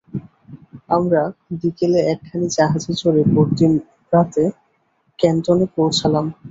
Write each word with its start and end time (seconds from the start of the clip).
আমরা 0.89 1.21
বিকেলে 1.59 1.99
একখানি 2.13 2.47
জাহাজে 2.55 2.93
চড়ে 3.01 3.21
পরদিন 3.33 3.71
প্রাতে 4.09 4.43
ক্যাণ্টনে 5.19 5.65
পৌঁছলাম। 5.75 6.25